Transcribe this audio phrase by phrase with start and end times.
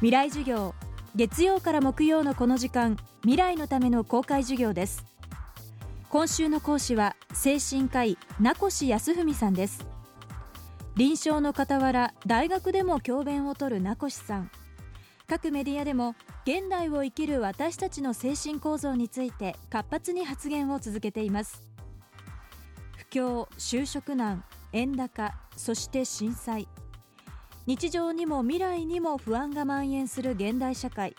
[0.00, 0.74] 未来授業
[1.14, 5.04] 月曜から木曜のこの時間未来のための公開授業です。
[6.08, 9.84] 今週の講師は精神科医名越康文さんです。
[10.96, 14.50] 臨床の傍ら大学でも教鞭をとる名越さん。
[15.26, 16.14] 各メディアでも
[16.46, 21.60] 現代を生きる私たちの精神構造について活発に発言を続けています。
[22.96, 26.68] 不況就職難円高そして震災。
[27.70, 31.14] 日常にも未来にも不安が蔓延する現代社会。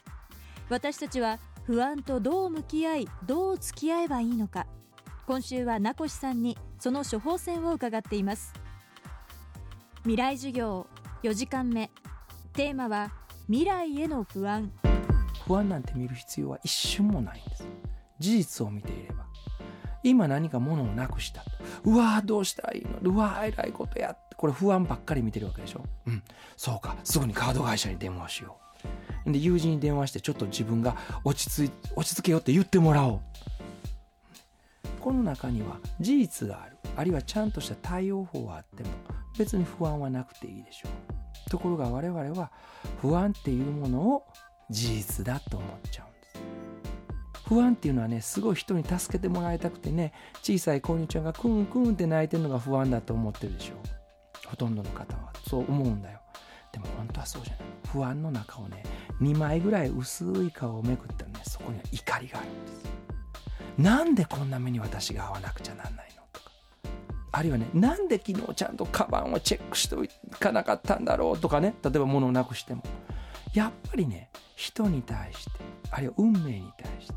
[0.67, 4.67] 私たちは不安とどう向き合いどう付き合えばいいのか。
[5.25, 8.53] 今週は名越さんにその処方箋を伺っています。
[9.99, 10.87] 未来授業
[11.23, 11.89] 4時間目。
[12.51, 13.11] テーマは
[13.47, 14.73] 未来への不安。
[15.47, 17.63] 不安なんて見る必要は一瞬もないんです。
[18.19, 19.25] 事実を見ていれば。
[20.03, 21.45] 今何か物をなくした。
[21.85, 23.13] うわーどうしたらいいの。
[23.13, 25.85] うわーえらいことやっこれ不安ばっかり見てるわけでしょ？
[26.07, 26.23] うん。
[26.57, 26.97] そうか。
[27.03, 28.57] すぐにカード会社に電話しよ
[29.25, 29.31] う。
[29.31, 33.19] で友人に電話してちょっと自分が落ち着い落ち着けよって言ってもらおう。
[34.99, 36.77] この中には事実がある。
[36.97, 38.89] あるいはちゃんとした対応法はあっても
[39.37, 40.89] 別に不安はなくていいでしょ
[41.47, 41.49] う。
[41.51, 42.51] ところが我々は
[42.99, 44.23] 不安っていうものを
[44.71, 47.43] 事実だと思っちゃうんです。
[47.47, 54.00] 不安っていうのはねすごい人に助けてもらいたくてね小さい子犬ちゃんがクンクンって泣いてるのが不安だと思ってるでしょう
[54.51, 56.19] ほとんどの方はそう思うんだよ。
[56.73, 57.65] でも本当はそうじゃない。
[57.87, 58.83] 不安の中をね
[59.21, 62.91] 2枚ぐらい薄い顔をめくったらねそこには怒りがあるんです。
[63.77, 66.51] なんでこんな目に私が合わなくちゃなんないのとか。
[67.31, 70.05] あるいはねなんで昨日ちゃんとカバンをチェックしてお
[70.37, 71.73] かなかったんだろうとかね。
[71.81, 72.83] 例えば物をなくしても。
[73.53, 75.51] やっぱりね人に対して
[75.91, 77.13] あるいは運命に対して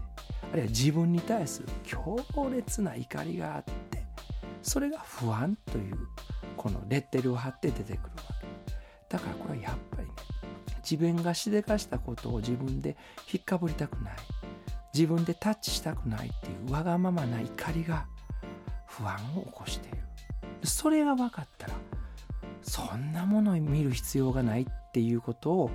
[0.53, 4.05] あるいは自分に対する強烈な怒りがあって
[4.63, 5.97] それが不安という
[6.57, 8.01] このレッテルを貼って出てくるわ
[8.41, 8.47] け。
[9.09, 10.13] だからこれはやっぱりね
[10.83, 12.97] 自分がしでかしたことを自分で
[13.33, 14.15] 引っかぶりたくない。
[14.93, 18.07] 自分でタッチしたくないっていうわがままな怒りが
[18.87, 19.99] 不安を起こしている。
[20.63, 21.75] それが分かったら
[22.63, 25.71] そんなものを見る必要がないっていうことを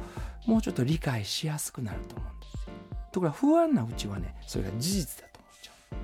[0.46, 2.74] もうちょっと理解しやすくなると思うんですよ。
[3.12, 5.97] ところが不安なうちはねそれが事実だと思っちゃう。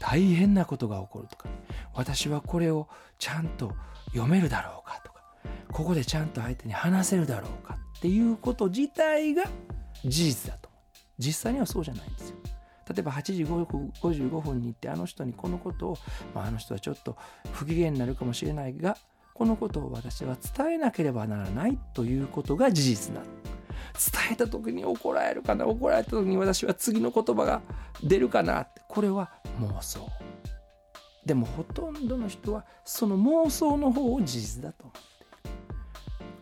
[0.00, 1.48] 大変なことが起こるとか、
[1.94, 2.88] 私はこれを
[3.18, 3.72] ちゃんと
[4.12, 5.22] 読めるだろうかとか
[5.72, 9.44] ここでちゃんと相手に話せるだろうかっていうこと自体が
[10.04, 10.68] 事実だと
[11.18, 12.36] 実際にはそうじゃないんですよ
[12.88, 15.98] 例えば8時55分に行ってあの人にこのことを、
[16.34, 17.16] まあ、あの人はちょっと
[17.52, 18.96] 不機嫌になるかもしれないが
[19.34, 23.26] このことを私は伝えなければならないということが事実なの。
[23.92, 27.62] 伝えた時に怒られるかな怒られた時に私は次の言葉が
[28.02, 29.30] 出るかなってこれは
[29.60, 30.08] 妄想
[31.24, 34.94] でもほとんどの人はその妄想の方を事実だと思っ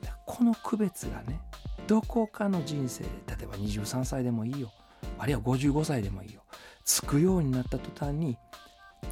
[0.00, 0.14] ている。
[0.26, 1.40] この区別がね
[1.86, 4.70] どこかの人生で例えば23歳でもいいよ。
[5.18, 6.42] あるいは55歳でもいいよ。
[6.84, 8.38] つくようになった途端に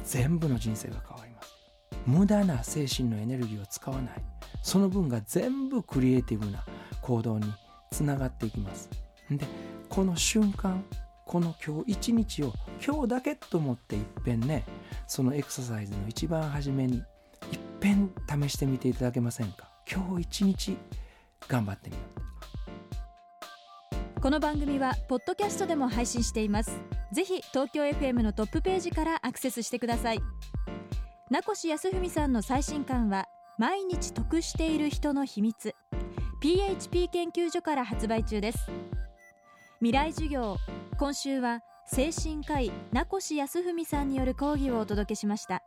[0.03, 1.55] 全部の人生が変わります。
[2.05, 4.23] 無駄な精神のエネルギーを使わない。
[4.63, 6.65] その分が全部クリエイティブな
[7.01, 7.53] 行動に
[7.91, 8.89] つながっていきます。
[9.29, 9.45] で
[9.89, 10.83] この瞬間
[11.25, 12.53] この今日一日を
[12.83, 14.63] 今日だけと思っていっぺんね
[15.07, 17.03] そのエクササイズの一番初めにいっ
[17.79, 19.69] ぺん試してみていただけませんか？
[19.91, 20.77] 今日一日
[21.47, 22.01] 頑張ってみよ
[24.17, 24.21] う。
[24.21, 26.77] この番組はポッドキャストでも配信しています。
[27.13, 30.19] ぜひ東京 FM のトップページからアクセスしてください。
[31.29, 33.27] 名越康文さんの最新刊は
[33.57, 35.73] 毎日得している人の秘密。
[36.41, 38.59] PHP 研究所から発売中です。
[39.79, 40.57] 未来授業
[40.97, 41.61] 今週は
[41.91, 45.63] 精神科医名越康文さんによる講義をお届けしました。